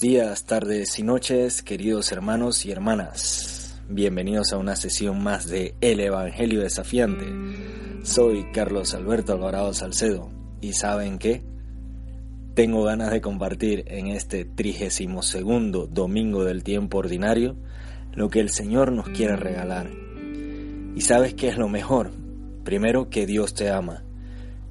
días, 0.00 0.44
tardes 0.44 0.98
y 0.98 1.04
noches, 1.04 1.62
queridos 1.62 2.10
hermanos 2.10 2.66
y 2.66 2.72
hermanas. 2.72 3.80
Bienvenidos 3.88 4.52
a 4.52 4.58
una 4.58 4.74
sesión 4.74 5.22
más 5.22 5.48
de 5.48 5.76
El 5.80 6.00
Evangelio 6.00 6.62
Desafiante. 6.62 7.26
Soy 8.02 8.50
Carlos 8.52 8.92
Alberto 8.92 9.32
Alvarado 9.32 9.72
Salcedo 9.72 10.30
y 10.60 10.72
¿saben 10.72 11.18
qué? 11.18 11.44
Tengo 12.54 12.82
ganas 12.82 13.12
de 13.12 13.20
compartir 13.20 13.84
en 13.86 14.08
este 14.08 14.44
trigésimo 14.44 15.22
segundo 15.22 15.86
domingo 15.86 16.42
del 16.42 16.64
tiempo 16.64 16.98
ordinario 16.98 17.54
lo 18.14 18.28
que 18.28 18.40
el 18.40 18.50
Señor 18.50 18.90
nos 18.90 19.08
quiere 19.10 19.36
regalar. 19.36 19.88
¿Y 20.96 21.00
sabes 21.02 21.34
qué 21.34 21.48
es 21.48 21.56
lo 21.56 21.68
mejor? 21.68 22.10
Primero, 22.64 23.10
que 23.10 23.26
Dios 23.26 23.54
te 23.54 23.70
ama. 23.70 24.02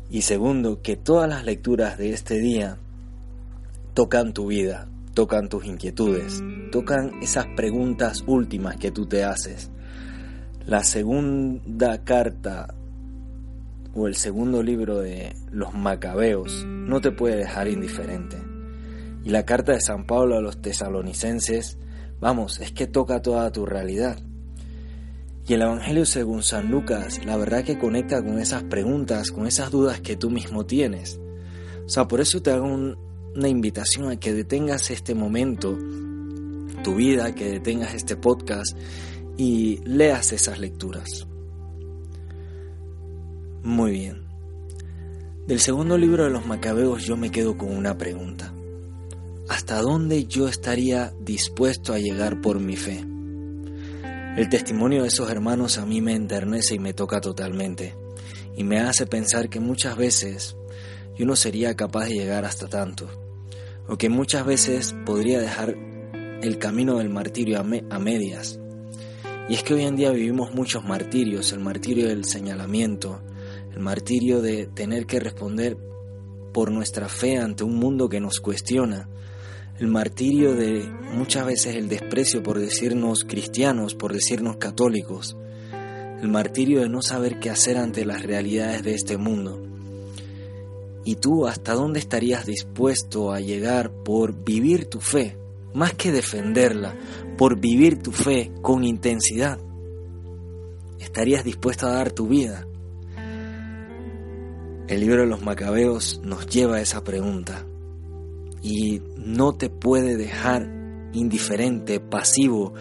Y 0.09 0.23
segundo, 0.23 0.81
que 0.81 0.97
todas 0.97 1.29
las 1.29 1.45
lecturas 1.45 1.97
de 1.97 2.09
este 2.09 2.39
día 2.39 2.77
tocan 3.95 4.33
tu 4.33 4.47
vida, 4.47 4.89
tocan 5.13 5.47
tus 5.47 5.63
inquietudes, 5.65 6.43
tocan 6.69 7.13
esas 7.23 7.47
preguntas 7.55 8.25
últimas 8.27 8.75
que 8.75 8.91
tú 8.91 9.05
te 9.05 9.23
haces. 9.23 9.71
La 10.65 10.83
segunda 10.83 12.03
carta 12.03 12.75
o 13.93 14.07
el 14.07 14.15
segundo 14.15 14.61
libro 14.61 14.99
de 14.99 15.33
los 15.49 15.73
Macabeos 15.73 16.65
no 16.67 16.99
te 16.99 17.11
puede 17.11 17.37
dejar 17.37 17.69
indiferente. 17.69 18.37
Y 19.23 19.29
la 19.29 19.45
carta 19.45 19.71
de 19.71 19.79
San 19.79 20.05
Pablo 20.05 20.35
a 20.35 20.41
los 20.41 20.61
tesalonicenses, 20.61 21.77
vamos, 22.19 22.59
es 22.59 22.73
que 22.73 22.87
toca 22.87 23.21
toda 23.21 23.49
tu 23.53 23.65
realidad. 23.65 24.19
Y 25.47 25.53
el 25.53 25.61
Evangelio 25.61 26.05
según 26.05 26.43
San 26.43 26.69
Lucas, 26.69 27.25
la 27.25 27.37
verdad 27.37 27.63
que 27.63 27.79
conecta 27.79 28.21
con 28.21 28.39
esas 28.39 28.63
preguntas, 28.63 29.31
con 29.31 29.47
esas 29.47 29.71
dudas 29.71 30.01
que 30.01 30.17
tú 30.17 30.29
mismo 30.29 30.65
tienes. 30.65 31.17
O 31.85 31.89
sea, 31.89 32.09
por 32.09 32.19
eso 32.19 32.41
te 32.41 32.51
hago 32.51 32.65
un, 32.65 33.04
una 33.35 33.49
invitación 33.49 34.09
a 34.09 34.17
que 34.17 34.33
detengas 34.33 34.89
este 34.91 35.13
momento, 35.13 35.77
tu 36.83 36.95
vida, 36.95 37.35
que 37.35 37.51
detengas 37.51 37.93
este 37.93 38.15
podcast 38.15 38.77
y 39.37 39.79
leas 39.83 40.31
esas 40.31 40.59
lecturas. 40.59 41.27
Muy 43.61 43.91
bien. 43.91 44.23
Del 45.47 45.59
segundo 45.59 45.97
libro 45.97 46.23
de 46.23 46.29
los 46.29 46.45
Macabeos 46.45 47.03
yo 47.03 47.17
me 47.17 47.29
quedo 47.29 47.57
con 47.57 47.75
una 47.75 47.97
pregunta. 47.97 48.53
¿Hasta 49.49 49.81
dónde 49.81 50.25
yo 50.25 50.47
estaría 50.47 51.13
dispuesto 51.19 51.93
a 51.93 51.99
llegar 51.99 52.41
por 52.41 52.59
mi 52.59 52.77
fe? 52.77 53.05
El 54.37 54.49
testimonio 54.49 55.01
de 55.01 55.09
esos 55.09 55.29
hermanos 55.29 55.77
a 55.77 55.85
mí 55.85 56.01
me 56.01 56.13
enternece 56.13 56.75
y 56.75 56.79
me 56.79 56.93
toca 56.93 57.21
totalmente, 57.21 57.95
y 58.55 58.63
me 58.63 58.79
hace 58.79 59.05
pensar 59.05 59.49
que 59.49 59.59
muchas 59.59 59.97
veces 59.97 60.55
yo 61.17 61.25
no 61.25 61.35
sería 61.35 61.75
capaz 61.75 62.05
de 62.05 62.15
llegar 62.15 62.43
hasta 62.43 62.67
tanto 62.67 63.24
o 63.87 63.97
que 63.97 64.09
muchas 64.09 64.45
veces 64.45 64.95
podría 65.05 65.39
dejar 65.39 65.75
el 66.41 66.57
camino 66.57 66.97
del 66.97 67.09
martirio 67.09 67.59
a, 67.59 67.99
medias. 67.99 68.59
Y 69.49 69.53
es 69.53 69.63
que 69.63 69.73
hoy 69.73 69.83
en 69.83 69.95
día 69.95 70.11
vivimos 70.11 70.53
muchos 70.53 70.83
martirios, 70.83 71.51
el 71.51 71.59
martirio 71.59 72.07
del 72.07 72.25
señalamiento, 72.25 73.21
el 73.73 73.79
martirio 73.79 74.41
de 74.41 74.67
tener 74.67 75.05
que 75.05 75.19
responder 75.19 75.77
por 76.53 76.71
nuestra 76.71 77.09
fe 77.09 77.37
ante 77.37 77.63
un 77.63 77.75
mundo 77.75 78.09
que 78.09 78.19
nos 78.19 78.39
cuestiona, 78.39 79.09
el 79.79 79.87
martirio 79.87 80.55
de 80.55 80.89
muchas 81.13 81.45
veces 81.45 81.75
el 81.75 81.89
desprecio 81.89 82.41
por 82.41 82.59
decirnos 82.59 83.25
cristianos, 83.25 83.93
por 83.93 84.13
decirnos 84.13 84.57
católicos, 84.57 85.37
el 86.21 86.29
martirio 86.29 86.81
de 86.81 86.89
no 86.89 87.01
saber 87.01 87.39
qué 87.39 87.49
hacer 87.49 87.77
ante 87.77 88.05
las 88.05 88.23
realidades 88.23 88.83
de 88.83 88.95
este 88.95 89.17
mundo. 89.17 89.74
¿Y 91.07 91.17
tú 91.17 91.45
hasta 91.45 91.75
dónde 91.75 91.99
estarías 91.99 92.47
dispuesto 92.47 93.31
a 93.31 93.39
llegar 93.39 93.91
por 93.91 94.43
vivir 94.43 94.89
tu 94.89 94.99
fe? 94.99 95.37
Más 95.75 95.93
que 95.93 96.11
defenderla, 96.11 96.95
por 97.37 97.59
vivir 97.59 98.01
tu 98.01 98.11
fe 98.11 98.51
con 98.63 98.83
intensidad. 98.83 99.59
¿Estarías 100.99 101.43
dispuesto 101.43 101.85
a 101.85 101.91
dar 101.91 102.11
tu 102.11 102.27
vida? 102.27 102.65
El 104.87 104.99
libro 104.99 105.21
de 105.21 105.27
los 105.27 105.43
Macabeos 105.43 106.21
nos 106.23 106.47
lleva 106.47 106.77
a 106.77 106.81
esa 106.81 107.03
pregunta 107.03 107.67
y 108.63 108.99
no 109.15 109.53
te 109.53 109.69
puede 109.69 110.17
dejar 110.17 110.67
indiferente, 111.13 111.99
pasivo 111.99 112.73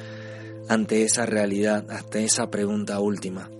ante 0.66 1.02
esa 1.02 1.26
realidad, 1.26 1.84
ante 1.90 2.24
esa 2.24 2.50
pregunta 2.50 3.00
última. 3.00 3.50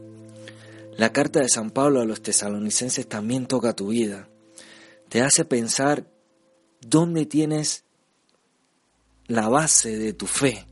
La 0.96 1.12
carta 1.12 1.40
de 1.40 1.50
San 1.50 1.70
Pablo 1.70 2.00
a 2.00 2.06
los 2.06 2.22
tesalonicenses 2.22 3.06
también 3.06 3.46
toca 3.46 3.74
tu 3.74 3.88
vida 3.88 4.30
te 5.14 5.22
hace 5.22 5.44
pensar 5.44 6.10
dónde 6.80 7.24
tienes 7.24 7.84
la 9.28 9.48
base 9.48 9.96
de 9.96 10.12
tu 10.12 10.26
fe. 10.26 10.66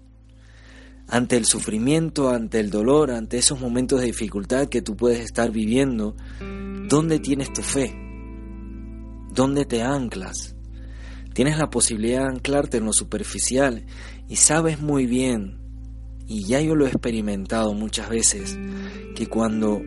Ante 1.07 1.37
el 1.37 1.45
sufrimiento, 1.45 2.29
ante 2.29 2.59
el 2.59 2.69
dolor, 2.69 3.13
ante 3.13 3.39
esos 3.39 3.61
momentos 3.61 4.01
de 4.01 4.07
dificultad 4.07 4.69
que 4.69 4.83
tú 4.83 4.97
puedes 4.97 5.21
estar 5.21 5.53
viviendo, 5.53 6.17
¿dónde 6.89 7.21
tienes 7.21 7.53
tu 7.53 7.63
fe? 7.63 7.95
¿Dónde 9.33 9.65
te 9.65 9.83
anclas? 9.83 10.57
Tienes 11.35 11.57
la 11.57 11.71
posibilidad 11.71 12.23
de 12.23 12.35
anclarte 12.35 12.79
en 12.79 12.87
lo 12.87 12.93
superficial 12.93 13.87
y 14.29 14.35
sabes 14.35 14.81
muy 14.81 15.07
bien, 15.07 15.61
y 16.27 16.47
ya 16.49 16.61
yo 16.61 16.75
lo 16.75 16.87
he 16.87 16.89
experimentado 16.89 17.75
muchas 17.75 18.09
veces, 18.09 18.59
que 19.15 19.29
cuando 19.29 19.81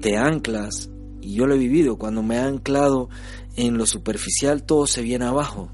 te 0.00 0.16
anclas, 0.16 0.90
y 1.22 1.34
yo 1.34 1.46
lo 1.46 1.54
he 1.54 1.58
vivido, 1.58 1.96
cuando 1.96 2.22
me 2.22 2.36
he 2.36 2.40
anclado 2.40 3.08
en 3.56 3.78
lo 3.78 3.86
superficial 3.86 4.64
todo 4.64 4.86
se 4.86 5.02
viene 5.02 5.24
abajo. 5.24 5.70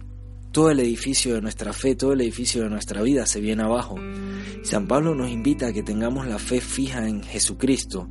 Todo 0.53 0.70
el 0.70 0.81
edificio 0.81 1.34
de 1.34 1.42
nuestra 1.42 1.72
fe, 1.72 1.94
todo 1.94 2.12
el 2.12 2.20
edificio 2.20 2.62
de 2.62 2.70
nuestra 2.70 3.03
vida 3.03 3.26
se 3.26 3.41
viene 3.41 3.62
abajo. 3.62 3.97
San 4.62 4.86
Pablo 4.88 5.14
nos 5.14 5.31
invita 5.31 5.69
a 5.69 5.72
que 5.72 5.82
tengamos 5.82 6.26
la 6.26 6.38
fe 6.38 6.60
fija 6.60 7.06
en 7.06 7.22
Jesucristo 7.22 8.09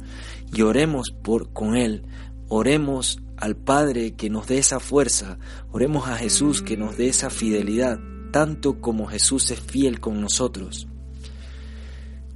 y 0.54 0.62
oremos 0.62 1.12
por 1.24 1.52
con 1.52 1.76
él. 1.76 2.04
Oremos 2.48 3.20
al 3.38 3.56
Padre 3.56 4.14
que 4.16 4.30
nos 4.30 4.48
dé 4.48 4.58
esa 4.58 4.80
fuerza, 4.80 5.38
oremos 5.72 6.08
a 6.08 6.16
Jesús 6.16 6.62
que 6.62 6.78
nos 6.78 6.98
dé 6.98 7.10
esa 7.10 7.30
fidelidad, 7.30 8.00
tanto 8.32 8.82
como 8.82 9.08
Jesús 9.08 9.52
es 9.52 9.60
fiel 9.60 10.00
con 10.00 10.22
nosotros. 10.22 10.88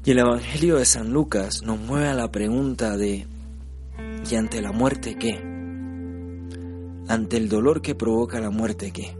Y 0.03 0.11
el 0.11 0.19
Evangelio 0.19 0.77
de 0.77 0.85
San 0.85 1.13
Lucas 1.13 1.61
nos 1.63 1.79
mueve 1.79 2.07
a 2.07 2.15
la 2.15 2.31
pregunta 2.31 2.97
de 2.97 3.27
¿y 4.31 4.35
ante 4.35 4.61
la 4.61 4.71
muerte 4.71 5.15
qué? 5.19 5.51
ante 7.11 7.35
el 7.35 7.49
dolor 7.49 7.81
que 7.81 7.93
provoca 7.93 8.39
la 8.39 8.51
muerte, 8.51 8.91
¿qué? 8.91 9.17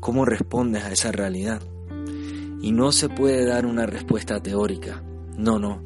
¿Cómo 0.00 0.24
respondes 0.24 0.82
a 0.84 0.92
esa 0.92 1.12
realidad? 1.12 1.60
Y 2.62 2.72
no 2.72 2.90
se 2.90 3.10
puede 3.10 3.44
dar 3.44 3.66
una 3.66 3.84
respuesta 3.84 4.40
teórica. 4.40 5.02
No, 5.36 5.58
no. 5.58 5.82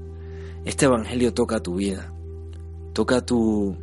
Este 0.64 0.84
Evangelio 0.84 1.34
toca 1.34 1.58
tu 1.58 1.74
vida, 1.74 2.14
toca 2.92 3.26
tu 3.26 3.76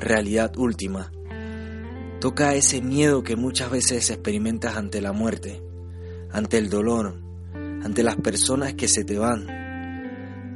realidad 0.00 0.56
última, 0.56 1.12
toca 2.18 2.54
ese 2.54 2.80
miedo 2.80 3.22
que 3.22 3.36
muchas 3.36 3.70
veces 3.70 4.08
experimentas 4.08 4.76
ante 4.76 5.02
la 5.02 5.12
muerte, 5.12 5.62
ante 6.30 6.56
el 6.56 6.70
dolor, 6.70 7.20
ante 7.84 8.02
las 8.02 8.16
personas 8.16 8.74
que 8.74 8.88
se 8.88 9.04
te 9.04 9.18
van, 9.18 9.61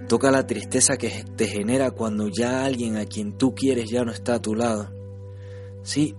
Toca 0.09 0.31
la 0.31 0.47
tristeza 0.47 0.97
que 0.97 1.25
te 1.37 1.49
genera 1.49 1.91
cuando 1.91 2.29
ya 2.29 2.65
alguien 2.65 2.97
a 2.97 3.07
quien 3.07 3.37
tú 3.37 3.55
quieres 3.55 3.91
ya 3.91 4.05
no 4.05 4.13
está 4.13 4.35
a 4.35 4.43
tu 4.43 4.55
lado. 4.55 4.89
Sí, 5.83 6.15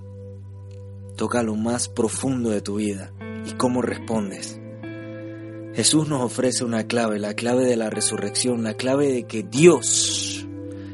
toca 1.15 1.41
lo 1.41 1.55
más 1.55 1.87
profundo 1.87 2.49
de 2.49 2.61
tu 2.61 2.75
vida 2.75 3.13
y 3.45 3.53
cómo 3.53 3.81
respondes. 3.81 4.59
Jesús 5.73 6.09
nos 6.09 6.21
ofrece 6.21 6.63
una 6.63 6.87
clave, 6.87 7.19
la 7.19 7.33
clave 7.33 7.65
de 7.65 7.75
la 7.75 7.89
resurrección, 7.89 8.63
la 8.63 8.73
clave 8.73 9.11
de 9.11 9.23
que 9.23 9.43
Dios, 9.43 10.45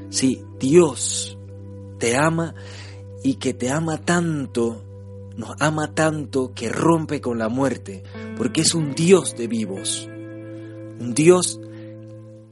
sí, 0.09 0.44
Dios 0.59 1.38
te 2.00 2.18
ama 2.18 2.53
y 3.23 3.35
que 3.35 3.53
te 3.53 3.69
ama 3.69 3.97
tanto, 3.97 4.83
nos 5.38 5.56
ama 5.59 5.95
tanto 5.95 6.53
que 6.53 6.69
rompe 6.69 7.21
con 7.21 7.39
la 7.39 7.47
muerte, 7.47 8.03
porque 8.35 8.62
es 8.62 8.75
un 8.75 8.94
Dios 8.94 9.35
de 9.38 9.47
vivos, 9.47 10.09
un 11.00 11.13
Dios 11.13 11.59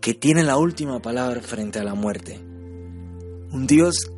que 0.01 0.15
tiene 0.15 0.43
la 0.43 0.57
última 0.57 0.99
palabra 0.99 1.41
frente 1.41 1.79
a 1.79 1.83
la 1.83 1.93
muerte. 1.93 2.39
Un 3.51 3.67
Dios 3.67 4.11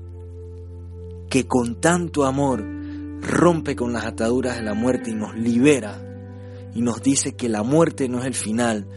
que 1.30 1.46
con 1.46 1.82
tanto 1.82 2.24
amor 2.24 2.64
rompe 3.22 3.76
con 3.76 3.92
las 3.92 4.06
ataduras 4.06 4.56
de 4.56 4.64
la 4.64 4.74
muerte 4.74 5.12
y 5.12 5.16
nos 5.16 5.36
libera 5.36 6.02
y 6.74 6.82
nos 6.82 7.02
dice 7.04 7.36
que 7.36 7.50
la 7.50 7.64
muerte 7.64 8.08
no 8.08 8.20
es 8.20 8.26
el 8.26 8.34
final, 8.34 8.88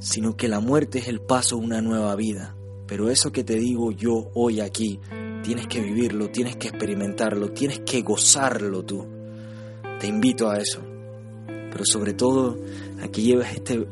sino 0.00 0.36
que 0.36 0.48
la 0.48 0.58
muerte 0.58 0.98
es 0.98 1.06
el 1.06 1.20
paso 1.20 1.54
a 1.54 1.60
una 1.60 1.80
nueva 1.80 2.16
vida. 2.16 2.56
Pero 2.88 3.08
eso 3.08 3.30
que 3.30 3.44
te 3.44 3.54
digo 3.54 3.92
yo 3.92 4.30
hoy 4.34 4.60
aquí, 4.60 4.98
tienes 5.42 5.68
que 5.68 5.80
vivirlo, 5.80 6.30
tienes 6.30 6.56
que 6.56 6.68
experimentarlo, 6.68 7.52
tienes 7.52 7.80
que 7.80 8.02
gozarlo 8.02 8.84
tú. 8.84 9.06
Te 10.00 10.08
invito 10.08 10.50
a 10.50 10.58
eso. 10.58 10.80
Pero 11.46 11.84
sobre 11.84 12.12
todo 12.12 12.58
a 13.02 13.08
que 13.08 13.22
lleves 13.22 13.54
este 13.54 13.86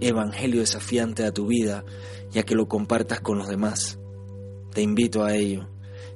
evangelio 0.00 0.60
desafiante 0.60 1.24
a 1.24 1.32
tu 1.32 1.46
vida 1.46 1.84
y 2.32 2.38
a 2.38 2.44
que 2.44 2.54
lo 2.54 2.68
compartas 2.68 3.20
con 3.20 3.38
los 3.38 3.48
demás. 3.48 3.98
Te 4.72 4.82
invito 4.82 5.24
a 5.24 5.34
ello. 5.34 5.68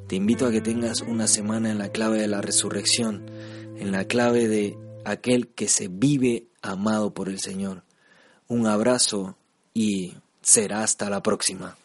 Te 0.06 0.16
invito 0.16 0.46
a 0.46 0.50
que 0.50 0.60
tengas 0.60 1.02
una 1.02 1.26
semana 1.26 1.70
en 1.70 1.78
la 1.78 1.90
clave 1.90 2.18
de 2.18 2.28
la 2.28 2.40
resurrección, 2.40 3.26
en 3.78 3.92
la 3.92 4.04
clave 4.04 4.48
de 4.48 4.78
aquel 5.04 5.48
que 5.48 5.68
se 5.68 5.88
vive 5.88 6.46
amado 6.62 7.12
por 7.12 7.28
el 7.28 7.40
Señor. 7.40 7.84
Un 8.48 8.66
abrazo 8.66 9.36
y 9.74 10.14
será 10.42 10.82
hasta 10.82 11.10
la 11.10 11.22
próxima. 11.22 11.76